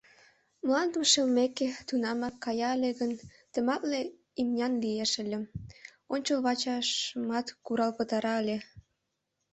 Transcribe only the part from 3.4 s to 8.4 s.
тымарте имнян лиеш ыле, ончылвачашымат курал пытара